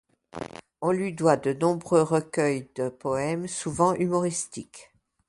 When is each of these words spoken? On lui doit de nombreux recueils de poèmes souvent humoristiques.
On 0.81 0.89
lui 0.91 1.13
doit 1.13 1.37
de 1.37 1.53
nombreux 1.53 2.01
recueils 2.01 2.67
de 2.75 2.89
poèmes 2.89 3.47
souvent 3.47 3.93
humoristiques. 3.93 4.89